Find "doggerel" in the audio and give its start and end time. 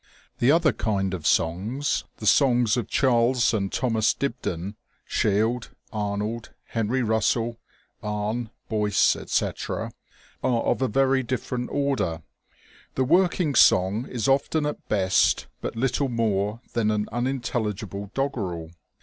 18.15-18.71